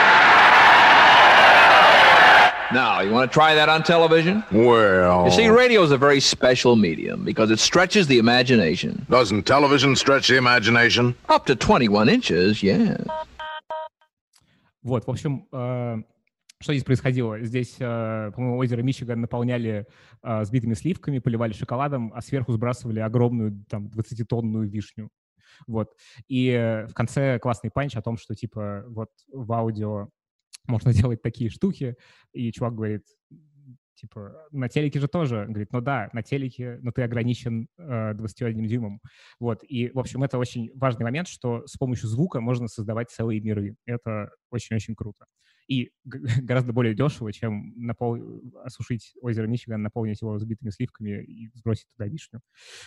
[2.72, 4.44] Now, you want to try that on television?
[4.52, 9.04] Well, You see, radio is a very special medium because it stretches the imagination.
[9.10, 11.14] doesn't television stretch the imagination?
[11.28, 13.04] Up to 21 inches, yes.
[14.82, 15.96] Вот, в общем, э,
[16.60, 17.40] что здесь происходило?
[17.40, 19.86] Здесь, э, по-моему, озеро Мичиган наполняли
[20.22, 25.10] э, сбитыми сливками, поливали шоколадом, а сверху сбрасывали огромную, там, 20-тонную вишню.
[25.66, 25.90] Вот.
[26.28, 30.08] И э, в конце классный панч о том, что, типа, вот в аудио
[30.70, 31.96] можно делать такие штуки,
[32.32, 33.04] и чувак говорит,
[34.00, 35.44] типа, на телеке же тоже.
[35.46, 39.00] Говорит, ну да, на телеке, но ты ограничен э, 21 дюймом.
[39.38, 43.40] Вот, и, в общем, это очень важный момент, что с помощью звука можно создавать целые
[43.40, 43.76] миры.
[43.86, 45.26] Это очень-очень круто.
[45.68, 48.18] И гораздо более дешево, чем напол...
[48.64, 52.40] осушить озеро Мичиган, наполнить его взбитыми сливками и сбросить туда вишню.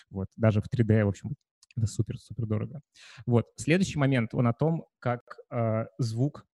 [0.10, 1.36] Вот, даже в 3D, в общем,
[1.76, 2.82] это супер-супер дорого.
[3.26, 6.53] Вот, следующий момент, он о том, как э, звук э,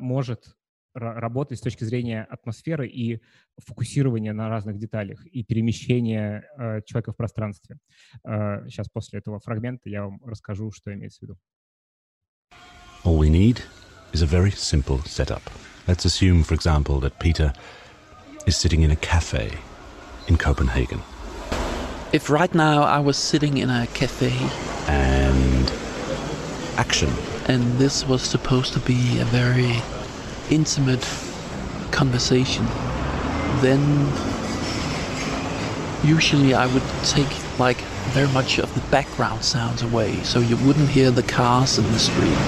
[0.00, 0.56] может
[0.96, 3.20] ра- работать с точки зрения атмосферы и
[3.58, 7.78] фокусирования на разных деталях и перемещения э, человека в пространстве.
[8.24, 11.38] Э, сейчас после этого фрагмента я вам расскажу, что имеется в виду.
[13.04, 13.62] All we need
[14.12, 15.42] is a very simple setup.
[15.86, 17.52] Let's assume, for example, that Peter
[18.46, 19.58] is sitting in a cafe
[20.28, 21.00] in Copenhagen
[22.12, 24.32] If right now I was sitting in a cafe
[24.86, 25.72] and
[26.76, 27.08] action.
[27.48, 29.82] And this was supposed to be a very
[30.50, 31.06] intimate
[31.90, 32.64] conversation,
[33.60, 33.80] then
[36.04, 37.28] usually I would take
[37.58, 37.78] like
[38.12, 41.98] very much of the background sounds away so you wouldn't hear the cars in the
[41.98, 42.38] street.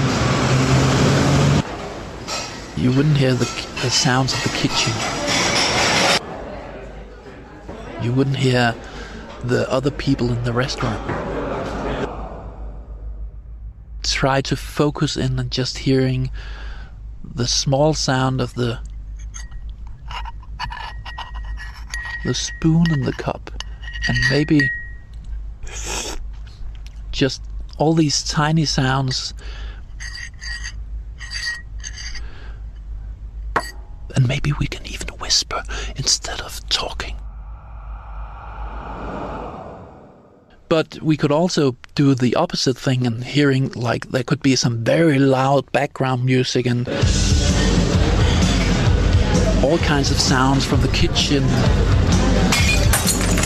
[2.76, 3.46] You wouldn't hear the,
[3.82, 4.92] the sounds of the kitchen.
[8.02, 8.74] You wouldn't hear
[9.44, 11.33] the other people in the restaurant.
[14.14, 16.30] Try to focus in on just hearing
[17.24, 18.78] the small sound of the
[22.24, 23.50] the spoon in the cup.
[24.06, 24.70] And maybe
[27.10, 27.42] just
[27.76, 29.34] all these tiny sounds
[34.14, 35.64] and maybe we can even whisper
[35.96, 37.16] instead of talking
[40.68, 44.84] but we could also do the opposite thing and hearing like there could be some
[44.84, 46.88] very loud background music and
[49.64, 51.42] all kinds of sounds from the kitchen.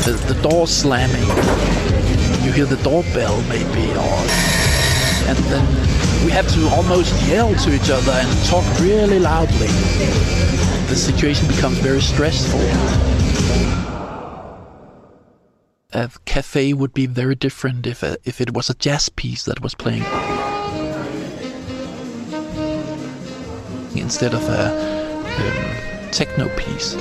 [0.04, 1.28] The, the door slamming.
[2.44, 4.18] You hear the doorbell maybe or
[5.28, 5.66] and then
[6.24, 9.68] we have to almost yell to each other and talk really loudly.
[10.88, 12.60] The situation becomes very stressful
[15.92, 19.62] a cafe would be very different if uh, if it was a jazz piece that
[19.62, 20.02] was playing
[23.96, 24.68] instead of a
[25.24, 26.92] um, techno piece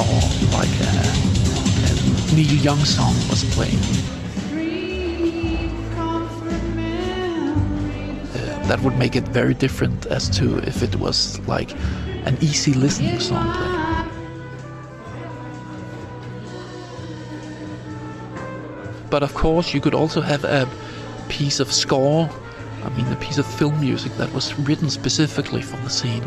[0.00, 0.16] or
[0.56, 0.94] like a,
[1.84, 3.76] a Neil Young song was playing.
[8.32, 11.72] Uh, that would make it very different as to if it was like
[12.24, 13.95] an easy listening song playing.
[19.16, 20.68] But of course, you could also have a
[21.30, 22.28] piece of score,
[22.84, 26.22] I mean, a piece of film music that was written specifically for the scene.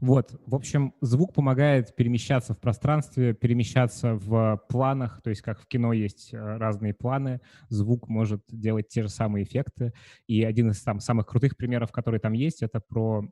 [0.00, 5.66] Вот, в общем, звук помогает перемещаться в пространстве, перемещаться в планах, то есть как в
[5.66, 9.92] кино есть э, разные планы, звук может делать те же самые эффекты.
[10.28, 13.28] И один из там самых крутых примеров, который там есть, это про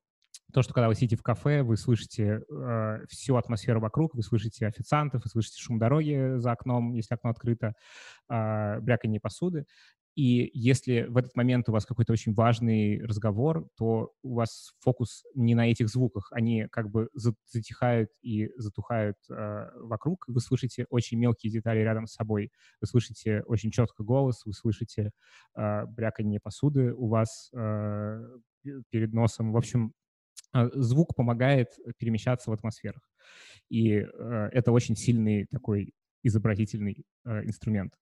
[0.53, 4.67] то, что когда вы сидите в кафе, вы слышите э, всю атмосферу вокруг, вы слышите
[4.67, 7.75] официантов, вы слышите шум дороги за окном, если окно открыто,
[8.31, 9.67] э, бряканье посуды.
[10.15, 15.25] И если в этот момент у вас какой-то очень важный разговор, то у вас фокус
[15.35, 20.25] не на этих звуках, они как бы за- затихают и затухают э, вокруг.
[20.27, 25.11] Вы слышите очень мелкие детали рядом с собой, вы слышите очень четко голос, вы слышите
[25.55, 28.23] э, бряканье посуды у вас э,
[28.63, 29.53] пе- перед носом.
[29.53, 29.93] В общем,
[30.53, 33.03] звук помогает перемещаться в атмосферах.
[33.69, 37.95] И э, это очень сильный такой изобразительный э, инструмент.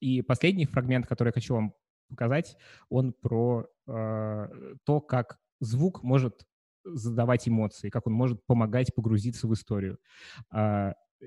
[0.00, 1.74] И последний фрагмент, который я хочу вам
[2.08, 2.56] показать,
[2.88, 4.48] он про э,
[4.84, 6.46] то, как звук может
[6.84, 9.98] задавать эмоции, как он может помогать погрузиться в историю.
[11.20, 11.26] А,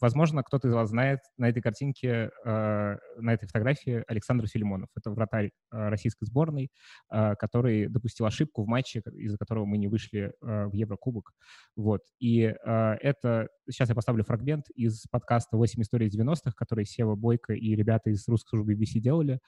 [0.00, 4.88] возможно, кто-то из вас знает на этой картинке, э, на этой фотографии Александр Филимонов.
[4.96, 6.70] Это вратарь э, российской сборной,
[7.12, 11.32] э, который допустил ошибку в матче, из-за которого мы не вышли в Еврокубок.
[11.76, 12.00] Вот.
[12.18, 13.48] И это...
[13.68, 18.10] Сейчас я поставлю фрагмент из подкаста «8 историй из 90-х», который Сева Бойко и ребята
[18.10, 19.38] из русской службы BBC делали.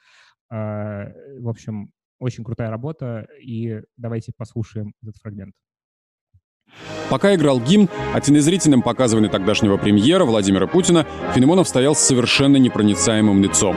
[0.48, 5.54] В общем, очень крутая работа, и давайте послушаем этот фрагмент.
[7.12, 13.42] Пока играл гимн, а телезрителям показывали тогдашнего премьера Владимира Путина, Филимонов стоял с совершенно непроницаемым
[13.42, 13.76] лицом.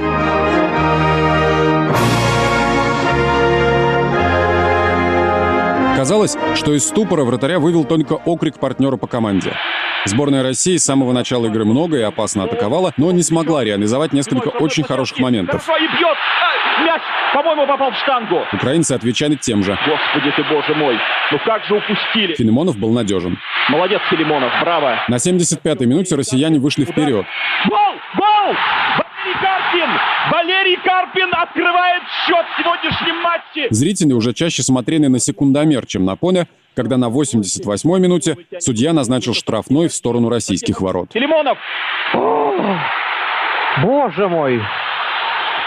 [5.97, 9.53] Казалось, что из ступора вратаря вывел только окрик партнера по команде.
[10.05, 14.49] Сборная России с самого начала игры много и опасно атаковала, но не смогла реализовать несколько
[14.49, 15.67] очень хороших моментов.
[16.85, 17.01] Мяч,
[17.33, 18.41] по-моему, попал в штангу.
[18.53, 19.77] Украинцы отвечали тем же.
[19.87, 20.99] Господи ты, боже мой.
[21.31, 22.35] Ну как же упустили.
[22.35, 23.39] Филимонов был надежен.
[23.69, 24.99] Молодец, Филимонов, браво.
[25.07, 27.25] На 75-й минуте россияне вышли вперед.
[27.67, 27.93] Гол!
[28.17, 28.55] Гол!
[28.97, 29.89] Валерий Карпин!
[30.31, 33.67] Валерий Карпин открывает счет в сегодняшнем матче.
[33.71, 39.33] Зрители уже чаще смотрели на секундомер, чем на поле, когда на 88-й минуте судья назначил
[39.33, 41.09] штрафной в сторону российских ворот.
[41.13, 41.57] Филимонов!
[42.13, 42.77] О,
[43.81, 44.61] боже мой!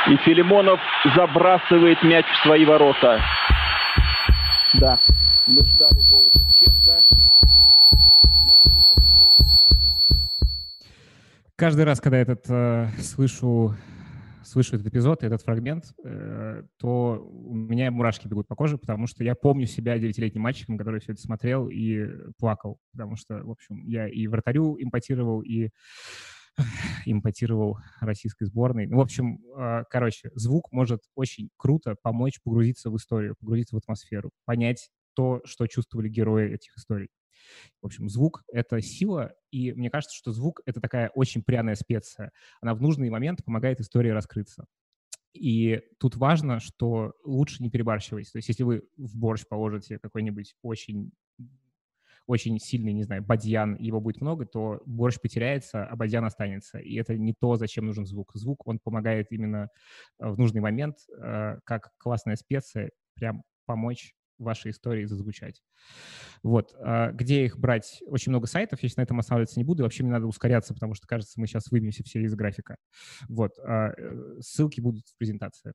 [0.08, 0.80] И Филимонов
[1.16, 3.20] забрасывает мяч в свои ворота.
[4.74, 4.98] Да,
[5.46, 7.02] мы ждали гола Шевченко.
[11.56, 13.74] Каждый раз, когда этот э, слышу,
[14.48, 19.22] слышу этот эпизод, этот фрагмент, э, то у меня мурашки бегут по коже, потому что
[19.22, 22.06] я помню себя девятилетним мальчиком, который все это смотрел и
[22.38, 25.70] плакал, потому что, в общем, я и вратарю импотировал, и
[27.06, 28.86] импотировал российской сборной.
[28.86, 33.78] Ну, в общем, а, короче, звук может очень круто помочь погрузиться в историю, погрузиться в
[33.78, 37.08] атмосферу, понять то, что чувствовали герои этих историй.
[37.82, 42.32] В общем, звук— это сила, и мне кажется, что звук— это такая очень пряная специя.
[42.60, 44.66] Она в нужный момент помогает истории раскрыться.
[45.32, 48.30] И тут важно, что лучше не перебарщивать.
[48.32, 51.12] То есть если вы в борщ положите какой-нибудь очень
[52.28, 56.78] очень сильный, не знаю, бадьян, его будет много, то борщ потеряется, а бадьян останется.
[56.78, 58.32] И это не то, зачем нужен звук.
[58.34, 59.70] Звук, он помогает именно
[60.20, 65.62] э, в нужный момент, э, как классная специя, прям помочь вашей истории зазвучать.
[66.42, 66.74] Вот.
[66.80, 68.02] А где их брать?
[68.06, 69.82] Очень много сайтов, я сейчас на этом останавливаться не буду.
[69.82, 72.76] Вообще мне надо ускоряться, потому что, кажется, мы сейчас выбьемся все из графика.
[73.28, 73.58] Вот.
[73.58, 75.72] А, э, ссылки будут в презентации.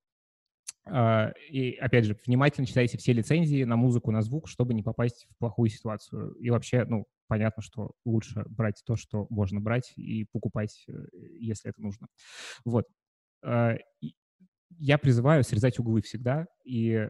[0.86, 5.28] А, и, опять же, внимательно читайте все лицензии на музыку, на звук, чтобы не попасть
[5.30, 6.34] в плохую ситуацию.
[6.34, 10.93] И вообще, ну, понятно, что лучше брать то, что можно брать, и покупать, э,
[11.39, 12.07] если это нужно.
[12.66, 12.86] Вот.
[14.78, 17.09] Я призываю срезать углы всегда, и э,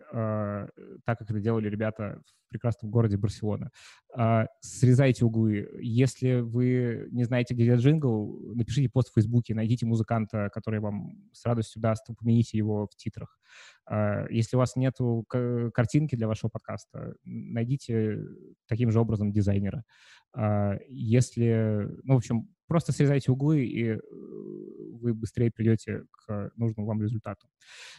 [1.06, 3.72] так как это делали ребята в прекрасном городе Барселона.
[4.18, 5.70] Э, срезайте углы.
[5.82, 11.46] Если вы не знаете, где джингл, напишите пост в Фейсбуке, найдите музыканта, который вам с
[11.46, 13.40] радостью даст, упомяните его в титрах.
[13.90, 14.96] Э, если у вас нет
[15.74, 18.20] картинки для вашего подкаста, найдите
[18.68, 19.84] таким же образом дизайнера.
[20.36, 24.00] Э, если, ну, в общем, просто срезайте углы, и э,
[25.00, 27.48] вы быстрее придете к нужному вам результату.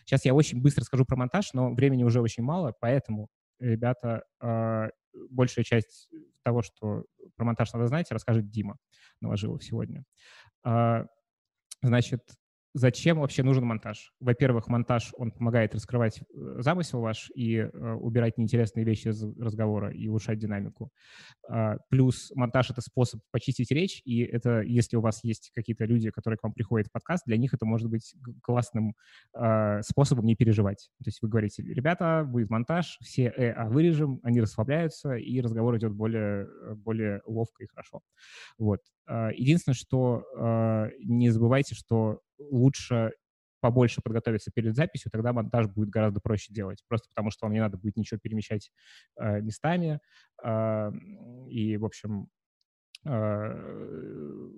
[0.04, 3.28] Сейчас я очень быстро скажу про монтаж, но времени уже очень мало, поэтому,
[3.60, 4.88] ребята, а,
[5.30, 6.08] большая часть
[6.42, 7.04] того, что
[7.36, 8.78] про монтаж надо знать, расскажет Дима
[9.20, 10.02] Новожилов сегодня.
[10.64, 11.06] А,
[11.80, 12.22] значит,
[12.76, 14.12] Зачем вообще нужен монтаж?
[14.18, 19.92] Во-первых, монтаж, он помогает раскрывать э, замысел ваш и э, убирать неинтересные вещи из разговора
[19.92, 20.90] и улучшать динамику.
[21.48, 26.10] А, плюс монтаж— это способ почистить речь, и это, если у вас есть какие-то люди,
[26.10, 28.12] которые к вам приходят в подкаст, для них это может быть
[28.42, 28.96] классным
[29.34, 30.90] а, способом не переживать.
[30.98, 35.76] То есть вы говорите, ребята, будет монтаж, все «э», «а» вырежем, они расслабляются, и разговор
[35.76, 38.00] идет более, более ловко и хорошо.
[38.58, 38.80] Вот.
[39.06, 40.24] А, единственное, что
[40.98, 43.12] не забывайте, что лучше
[43.60, 47.60] побольше подготовиться перед записью, тогда монтаж будет гораздо проще делать, просто потому что вам не
[47.60, 48.70] надо будет ничего перемещать
[49.18, 50.00] э, местами.
[50.44, 50.90] Э,
[51.48, 52.28] и, в общем,
[53.06, 54.50] э,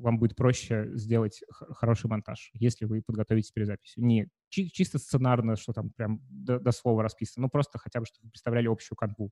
[0.00, 4.04] вам будет проще сделать хороший монтаж, если вы подготовитесь перед записью.
[4.04, 8.06] Не чи- чисто сценарно, что там прям до, до слова расписано, ну просто хотя бы,
[8.06, 9.30] чтобы вы представляли общую канву.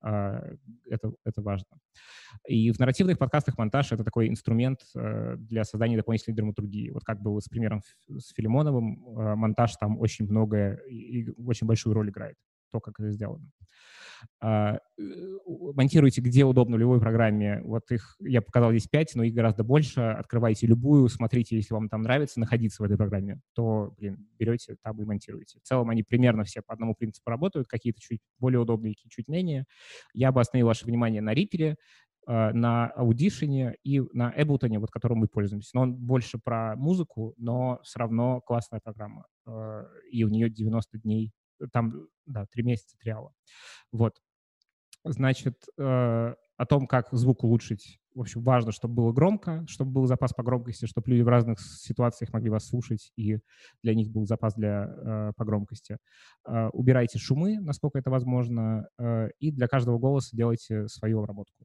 [0.00, 1.78] Это, это важно.
[2.46, 6.90] И в нарративных подкастах монтаж— это такой инструмент э, для создания дополнительной драматургии.
[6.90, 11.94] Вот как было с примером с Филимоновым, э, монтаж там очень многое и очень большую
[11.94, 12.36] роль играет,
[12.72, 13.50] то, как это сделано.
[14.40, 15.02] А, э,
[15.74, 17.60] монтируйте где удобно в любой программе.
[17.64, 20.00] Вот их я показал здесь 5, но их гораздо больше.
[20.00, 25.00] Открывайте любую, смотрите, если вам там нравится находиться в этой программе, то, блин, берете там
[25.00, 25.58] и монтируете.
[25.60, 29.64] В целом они примерно все по одному принципу работают, какие-то чуть более удобные, чуть менее.
[30.14, 31.76] Я бы остановил ваше внимание на Reaper.
[32.28, 35.70] э, на Audition и на Ableton, вот которым мы пользуемся.
[35.74, 39.26] Но он больше про музыку, но все равно классная программа.
[39.46, 41.32] Э, и у нее 90 дней,
[41.72, 43.32] там, да, 3 месяца триала.
[43.92, 44.20] Вот.
[45.04, 47.98] Значит, э, о том, как звук улучшить.
[48.14, 51.58] В общем, важно, чтобы было громко, чтобы был запас по громкости, чтобы люди в разных
[51.60, 53.38] ситуациях могли вас слушать, и
[53.82, 55.98] для них был запас для, э, по громкости.
[56.46, 61.64] Э, убирайте шумы, насколько это возможно, э, и для каждого голоса делайте свою обработку.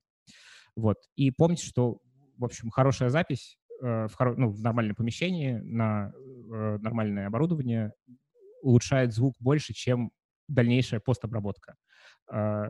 [0.75, 0.97] Вот.
[1.15, 1.99] И помните, что,
[2.37, 4.35] в общем, хорошая запись э, в, хоро...
[4.35, 7.91] ну, в нормальном помещении на э, нормальное оборудование
[8.67, 10.11] улучшает звук больше, чем
[10.49, 11.75] дальнейшая постобработка.
[12.29, 12.69] А,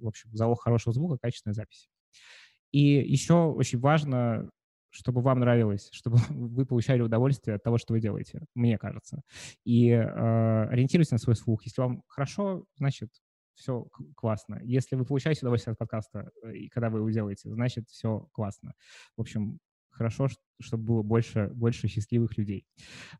[0.00, 1.88] в общем, залог хорошего звука, качественная запись.
[2.72, 4.50] И еще очень важно,
[4.90, 9.22] чтобы вам нравилось, чтобы вы получали удовольствие от того, что вы делаете, мне кажется.
[9.64, 11.64] И э, ориентируйтесь на свой слух.
[11.64, 13.10] Если вам хорошо, значит,
[13.54, 13.86] все
[14.16, 14.60] классно.
[14.64, 18.72] Если вы получаете удовольствие от подкаста, э, и когда вы его делаете, значит, все классно.
[19.16, 19.58] В общем,
[19.90, 20.28] хорошо,
[20.60, 22.66] чтобы было больше, больше счастливых людей.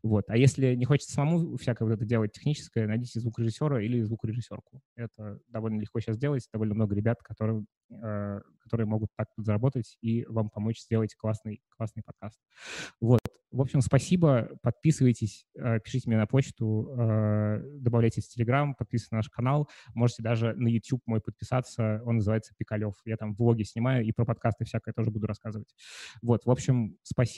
[0.03, 0.25] Вот.
[0.29, 4.81] А если не хочется самому всякое вот это делать техническое, найдите звукорежиссера или звукорежиссерку.
[4.95, 10.25] Это довольно легко сейчас делать, довольно много ребят, которые, э, которые могут так заработать и
[10.25, 12.39] вам помочь сделать классный, классный подкаст.
[12.99, 13.21] Вот.
[13.51, 14.49] В общем, спасибо.
[14.61, 19.67] Подписывайтесь, э, пишите мне на почту, э, добавляйтесь в Телеграм, подписывайтесь на наш канал.
[19.95, 22.01] Можете даже на YouTube мой подписаться.
[22.05, 22.93] Он называется Пикалев.
[23.05, 25.73] Я там влоги снимаю и про подкасты всякое тоже буду рассказывать.
[26.21, 26.45] Вот.
[26.45, 27.28] В общем, спасибо.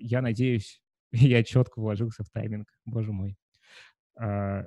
[0.00, 0.82] Я надеюсь,
[1.12, 2.68] я четко вложился в тайминг.
[2.84, 3.36] Боже мой.
[4.18, 4.64] А,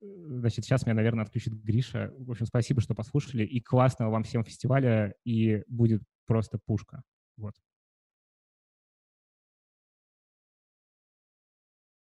[0.00, 2.12] значит, сейчас меня, наверное, отключит Гриша.
[2.18, 3.44] В общем, спасибо, что послушали.
[3.44, 5.14] И классного вам всем фестиваля.
[5.24, 7.02] И будет просто пушка.
[7.36, 7.54] Вот.